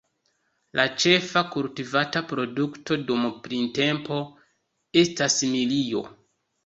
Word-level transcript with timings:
La 0.79 0.85
ĉefa 1.03 1.43
kultivata 1.55 2.23
produkto 2.33 2.97
dum 3.11 3.29
printempo 3.49 4.19
estas 5.03 5.37
milio. 5.53 6.03